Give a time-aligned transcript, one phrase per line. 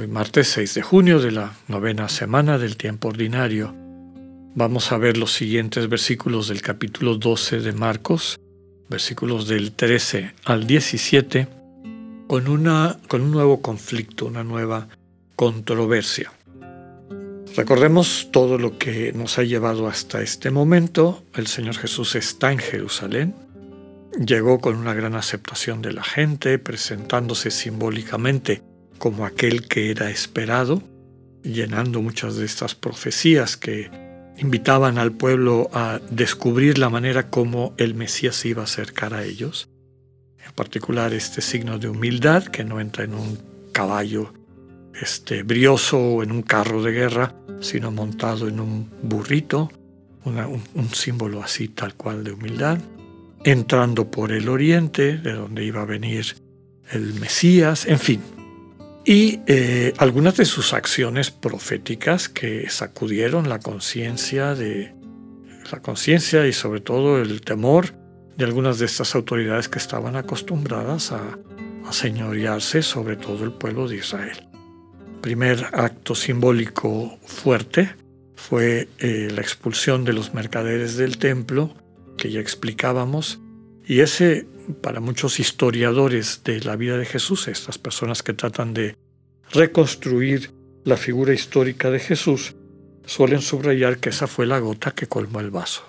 [0.00, 3.74] Hoy martes 6 de junio de la novena semana del tiempo ordinario.
[4.54, 8.40] Vamos a ver los siguientes versículos del capítulo 12 de Marcos,
[8.88, 11.48] versículos del 13 al 17,
[12.28, 14.88] con, una, con un nuevo conflicto, una nueva
[15.36, 16.32] controversia.
[17.54, 21.24] Recordemos todo lo que nos ha llevado hasta este momento.
[21.34, 23.34] El Señor Jesús está en Jerusalén,
[24.18, 28.60] Llegó con una gran aceptación de la gente, presentándose simbólicamente
[29.00, 30.80] como aquel que era esperado,
[31.42, 33.90] llenando muchas de estas profecías que
[34.38, 39.68] invitaban al pueblo a descubrir la manera como el Mesías iba a acercar a ellos.
[40.46, 43.38] En particular este signo de humildad que no entra en un
[43.72, 44.32] caballo
[44.94, 49.72] este, brioso o en un carro de guerra, sino montado en un burrito,
[50.24, 52.78] un símbolo así tal cual de humildad
[53.44, 56.36] entrando por el oriente, de donde iba a venir
[56.90, 58.39] el Mesías, en fin.
[59.04, 64.94] Y eh, algunas de sus acciones proféticas que sacudieron la conciencia de
[65.72, 67.94] la conciencia y sobre todo el temor
[68.36, 71.38] de algunas de estas autoridades que estaban acostumbradas a,
[71.92, 74.46] señorearse sobre todo el pueblo de Israel.
[75.22, 77.96] Primer acto simbólico fuerte
[78.36, 81.74] fue eh, la expulsión de los mercaderes del templo
[82.16, 83.40] que ya explicábamos,
[83.84, 88.96] y ese para muchos historiadores de la vida de Jesús, estas personas que tratan de
[89.52, 90.50] reconstruir
[90.84, 92.54] la figura histórica de Jesús,
[93.04, 95.82] suelen subrayar que esa fue la gota que colmó el vaso.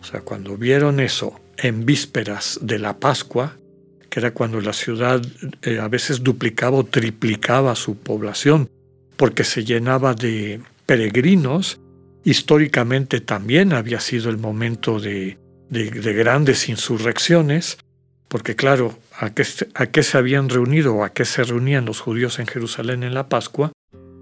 [0.00, 3.56] O sea, cuando vieron eso en vísperas de la Pascua,
[4.08, 5.20] que era cuando la ciudad
[5.62, 8.70] eh, a veces duplicaba o triplicaba su población,
[9.16, 11.80] porque se llenaba de peregrinos,
[12.24, 15.38] históricamente también había sido el momento de
[15.68, 17.78] de, grandes insurrecciones,
[18.28, 19.44] porque claro, ¿a qué,
[19.74, 23.14] ¿a qué se habían reunido o a qué se reunían los judíos en Jerusalén en
[23.14, 23.72] la Pascua?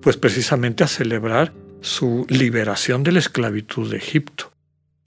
[0.03, 4.53] Pues precisamente a celebrar su liberación de la esclavitud de Egipto.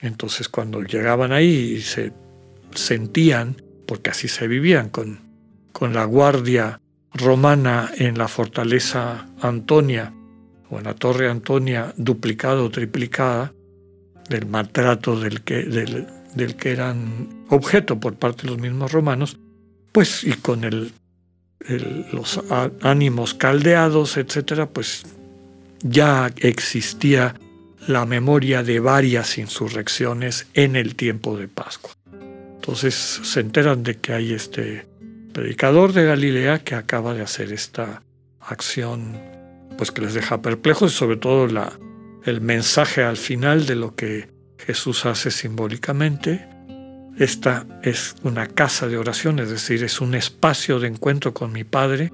[0.00, 2.12] Entonces cuando llegaban ahí y se
[2.74, 5.20] sentían, porque así se vivían, con,
[5.72, 6.80] con la guardia
[7.12, 10.12] romana en la fortaleza Antonia
[10.70, 13.52] o en la torre Antonia duplicada o triplicada,
[14.28, 19.38] del maltrato del que, del, del que eran objeto por parte de los mismos romanos,
[19.92, 20.62] pues y con
[22.12, 22.40] los
[22.82, 25.04] ánimos caldeados, etcétera, pues
[25.82, 27.34] ya existía
[27.86, 31.92] la memoria de varias insurrecciones en el tiempo de Pascua.
[32.56, 34.86] Entonces se enteran de que hay este
[35.32, 38.02] predicador de Galilea que acaba de hacer esta
[38.40, 39.18] acción,
[39.76, 41.48] pues que les deja perplejos y sobre todo
[42.24, 44.28] el mensaje al final de lo que
[44.58, 46.46] Jesús hace simbólicamente.
[47.18, 51.64] Esta es una casa de oración, es decir, es un espacio de encuentro con mi
[51.64, 52.12] Padre.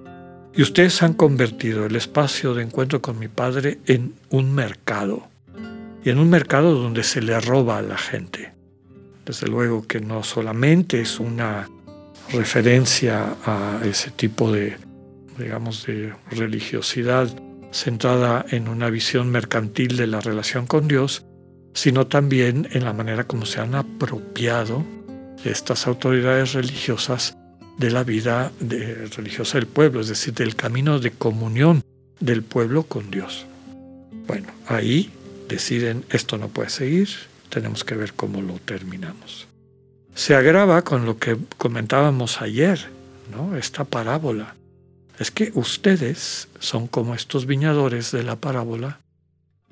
[0.55, 5.29] Y ustedes han convertido el espacio de encuentro con mi Padre en un mercado.
[6.05, 8.53] Y en un mercado donde se le roba a la gente.
[9.27, 11.69] Desde luego que no solamente es una
[12.33, 14.77] referencia a ese tipo de,
[15.39, 17.29] digamos, de religiosidad
[17.73, 21.27] centrada en una visión mercantil de la relación con Dios,
[21.75, 24.85] sino también en la manera como se han apropiado
[25.45, 27.37] estas autoridades religiosas
[27.77, 28.53] de la vida
[29.17, 31.83] religiosa del pueblo, es decir, del camino de comunión
[32.21, 33.47] del pueblo con Dios.
[34.27, 35.11] Bueno, ahí
[35.49, 37.09] deciden esto no puede seguir,
[37.51, 39.49] tenemos que ver cómo lo terminamos.
[40.15, 42.89] Se agrava con lo que comentábamos ayer,
[43.33, 43.57] ¿no?
[43.57, 44.55] Esta parábola.
[45.19, 49.01] Es que ustedes son como estos viñadores de la parábola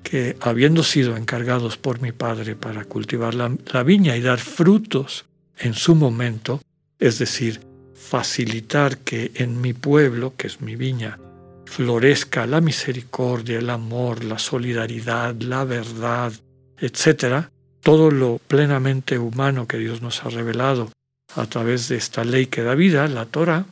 [0.03, 5.25] que habiendo sido encargados por mi padre para cultivar la, viña y dar frutos
[5.57, 6.61] en su momento,
[6.99, 7.61] es decir,
[7.95, 11.17] facilitar que en mi pueblo, que es mi viña,
[11.65, 16.33] florezca la misericordia, el amor, la solidaridad, la verdad,
[16.77, 17.47] etc.,
[17.81, 20.91] todo lo plenamente humano que Dios nos ha revelado
[21.35, 23.65] a través de esta ley que da vida, la Torah,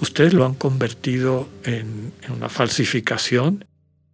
[0.00, 3.64] ustedes lo han convertido en, en una falsificación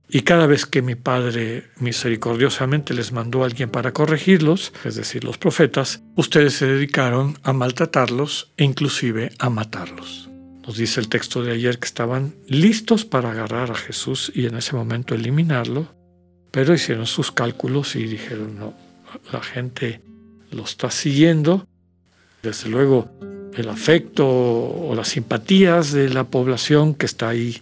[0.08, 5.24] y cada vez que mi Padre misericordiosamente les mandó a alguien para corregirlos, es decir,
[5.24, 10.28] los profetas, ustedes se dedicaron a maltratarlos e inclusive a matarlos.
[10.66, 14.56] Nos dice el texto de ayer que estaban listos para agarrar a Jesús y en
[14.56, 15.88] ese momento eliminarlo,
[16.50, 18.74] Pero hicieron sus cálculos y dijeron, no,
[19.32, 20.02] la gente
[20.52, 21.66] lo está siguiendo.
[22.44, 23.10] Desde luego,
[23.54, 27.60] el afecto o las simpatías de la población que está ahí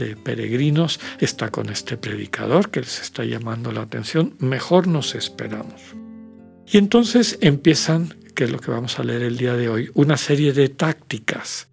[0.00, 4.34] de peregrinos está con este predicador que les está llamando la atención.
[4.40, 5.80] Mejor nos esperamos.
[6.66, 10.16] Y entonces empiezan, que es lo que vamos a leer el día de hoy, una
[10.16, 11.68] serie de tácticas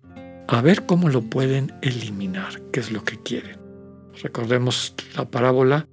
[0.47, 3.57] a ver cómo lo pueden eliminar, qué es lo que quieren.
[4.21, 5.87] Recordemos la parábola,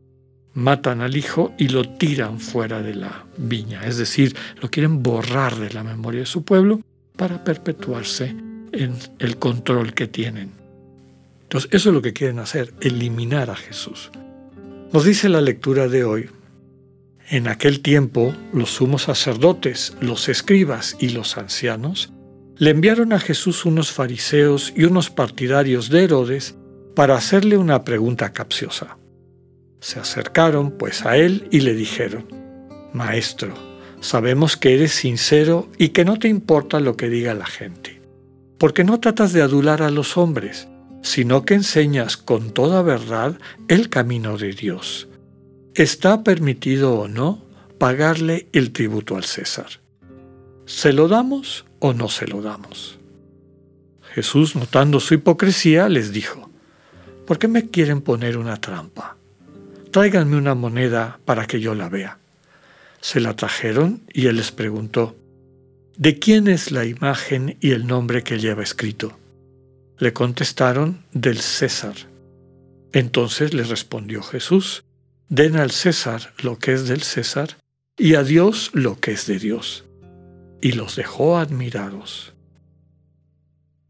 [0.54, 5.56] matan al hijo y lo tiran fuera de la viña, es decir, lo quieren borrar
[5.56, 6.80] de la memoria de su pueblo
[7.16, 8.34] para perpetuarse
[8.72, 10.63] en el control que tienen.
[11.54, 14.10] Entonces, eso es lo que quieren hacer, eliminar a Jesús.
[14.92, 16.28] Nos dice la lectura de hoy,
[17.28, 22.12] en aquel tiempo los sumos sacerdotes, los escribas y los ancianos
[22.56, 26.56] le enviaron a Jesús unos fariseos y unos partidarios de Herodes
[26.96, 28.98] para hacerle una pregunta capciosa.
[29.78, 32.26] Se acercaron pues a él y le dijeron,
[32.92, 33.54] Maestro,
[34.00, 38.02] sabemos que eres sincero y que no te importa lo que diga la gente,
[38.58, 40.66] porque no tratas de adular a los hombres,
[41.04, 45.06] sino que enseñas con toda verdad el camino de Dios.
[45.74, 47.44] ¿Está permitido o no
[47.78, 49.66] pagarle el tributo al César?
[50.64, 52.98] ¿Se lo damos o no se lo damos?
[54.14, 56.50] Jesús, notando su hipocresía, les dijo,
[57.26, 59.18] ¿por qué me quieren poner una trampa?
[59.90, 62.18] Tráiganme una moneda para que yo la vea.
[63.02, 65.16] Se la trajeron y él les preguntó,
[65.98, 69.18] ¿de quién es la imagen y el nombre que lleva escrito?
[69.98, 71.94] Le contestaron, del César.
[72.92, 74.84] Entonces le respondió Jesús,
[75.28, 77.56] den al César lo que es del César
[77.96, 79.84] y a Dios lo que es de Dios
[80.60, 82.32] y los dejó admirados.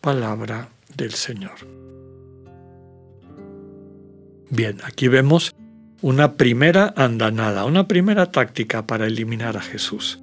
[0.00, 1.54] Palabra del Señor.
[4.50, 5.54] Bien, aquí vemos
[6.02, 10.20] una primera andanada, una primera táctica para eliminar a Jesús,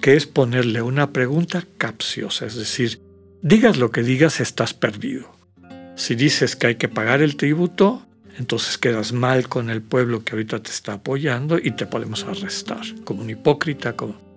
[0.00, 3.00] que es ponerle una pregunta capciosa, es decir,
[3.42, 5.32] digas lo que digas, estás perdido.
[5.96, 8.06] Si dices que hay que pagar el tributo,
[8.38, 12.82] entonces quedas mal con el pueblo que ahorita te está apoyando y te podemos arrestar
[13.04, 14.30] como un hipócrita, como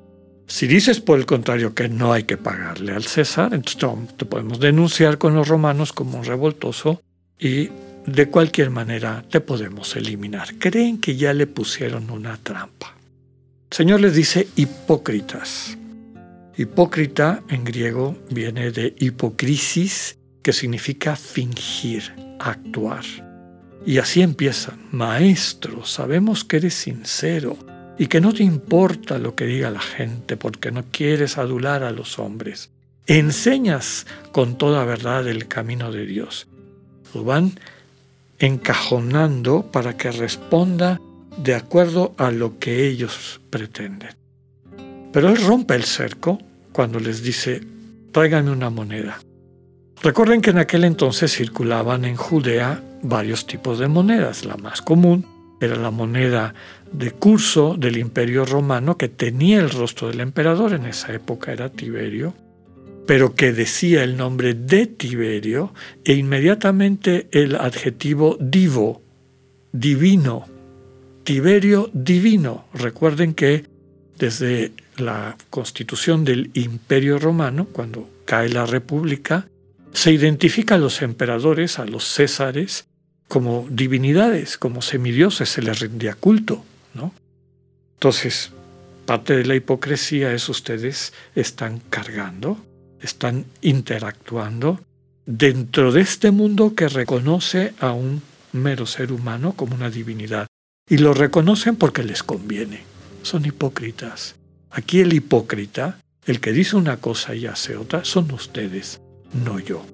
[0.47, 4.59] si dices por el contrario que no hay que pagarle al César, entonces te podemos
[4.59, 7.01] denunciar con los romanos como un revoltoso
[7.39, 7.69] y
[8.05, 10.55] de cualquier manera te podemos eliminar.
[10.59, 12.93] Creen que ya le pusieron una trampa.
[13.71, 15.77] El Señor les dice hipócritas.
[16.55, 23.03] Hipócrita en griego viene de hipocrisis, que significa fingir, actuar.
[23.85, 24.87] Y así empiezan.
[24.91, 27.57] Maestro, sabemos que eres sincero
[27.97, 31.91] y que no te importa lo que diga la gente porque no quieres adular a
[31.91, 32.69] los hombres.
[33.07, 36.47] Enseñas con toda verdad el camino de Dios.
[37.15, 37.59] Lo van
[38.37, 41.01] encajonando para que responda
[41.37, 44.22] de acuerdo a lo que ellos pretenden.
[45.13, 46.39] Pero él rompe el cerco
[46.71, 47.61] cuando les dice,
[48.11, 49.19] tráiganme una moneda.
[50.01, 54.43] Recuerden que en aquel entonces circulaban en Judea varios tipos de monedas.
[54.43, 55.25] La más común
[55.61, 56.53] era la moneda
[56.91, 61.69] de curso del imperio romano que tenía el rostro del emperador, en esa época era
[61.69, 62.33] Tiberio,
[63.05, 65.73] pero que decía el nombre de Tiberio
[66.03, 69.01] e inmediatamente el adjetivo divo,
[69.71, 70.45] divino,
[71.23, 72.65] Tiberio divino.
[72.73, 73.65] Recuerden que
[74.17, 79.47] desde la constitución del imperio romano, cuando cae la república,
[79.93, 82.85] se identifica a los emperadores, a los césares,
[83.27, 86.63] como divinidades, como semidioses, se les rendía culto.
[86.93, 87.13] ¿no?
[87.95, 88.51] Entonces,
[89.05, 92.57] parte de la hipocresía es ustedes están cargando,
[93.01, 94.79] están interactuando
[95.25, 98.21] dentro de este mundo que reconoce a un
[98.51, 100.47] mero ser humano como una divinidad.
[100.89, 102.83] Y lo reconocen porque les conviene.
[103.21, 104.35] Son hipócritas.
[104.73, 108.99] Aquí el hipócrita, el que dice una cosa y hace otra, son ustedes,
[109.45, 109.85] no yo.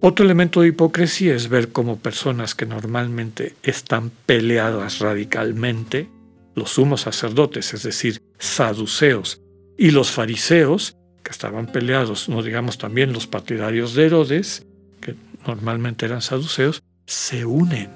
[0.00, 6.08] Otro elemento de hipocresía es ver cómo personas que normalmente están peleadas radicalmente,
[6.56, 9.40] los sumos sacerdotes, es decir, saduceos,
[9.78, 14.66] y los fariseos, que estaban peleados, no digamos también los partidarios de Herodes,
[15.00, 15.14] que
[15.46, 17.90] normalmente eran saduceos, se unen.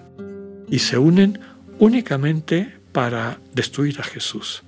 [0.70, 1.40] Y se unen
[1.78, 4.62] únicamente para destruir a Jesús.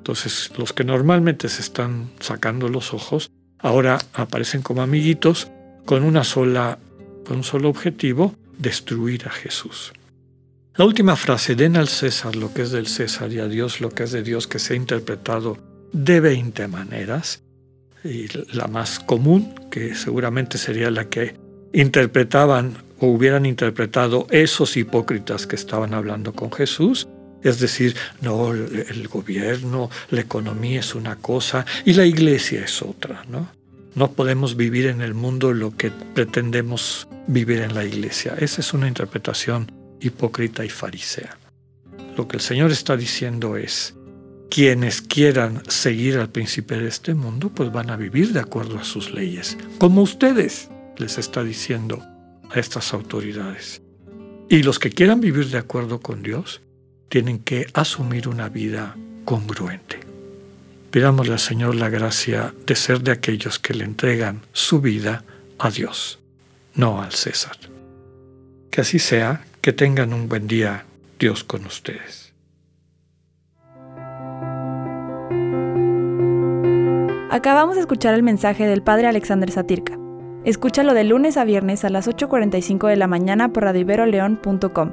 [0.00, 5.48] Entonces, los que normalmente se están sacando los ojos, ahora aparecen como amiguitos
[5.84, 6.78] con, una sola,
[7.26, 9.92] con un solo objetivo, destruir a Jesús.
[10.74, 13.90] La última frase, den al César lo que es del César y a Dios lo
[13.90, 15.58] que es de Dios, que se ha interpretado
[15.92, 17.42] de 20 maneras,
[18.02, 18.26] y
[18.56, 21.34] la más común, que seguramente sería la que
[21.74, 27.06] interpretaban o hubieran interpretado esos hipócritas que estaban hablando con Jesús,
[27.42, 33.24] Es decir, no, el gobierno, la economía es una cosa y la iglesia es otra,
[33.28, 33.48] ¿no?
[33.94, 38.34] No podemos vivir en el mundo lo que pretendemos vivir en la iglesia.
[38.38, 41.36] Esa es una interpretación hipócrita y farisea.
[42.16, 43.94] Lo que el Señor está diciendo es,
[44.50, 48.84] quienes quieran seguir al príncipe de este mundo, pues van a vivir de acuerdo a
[48.84, 50.68] sus leyes, como ustedes,
[50.98, 52.02] les está diciendo
[52.50, 53.80] a estas autoridades.
[54.48, 56.60] Y los que quieran vivir de acuerdo con Dios,
[57.10, 60.00] tienen que asumir una vida congruente.
[60.90, 65.24] Pidámosle al Señor la gracia de ser de aquellos que le entregan su vida
[65.58, 66.20] a Dios,
[66.74, 67.56] no al César.
[68.70, 70.84] Que así sea, que tengan un buen día,
[71.18, 72.32] Dios con ustedes.
[77.30, 79.98] Acabamos de escuchar el mensaje del Padre Alexander Satirka.
[80.44, 84.92] Escúchalo de lunes a viernes a las 8.45 de la mañana por radioiberoleón.com,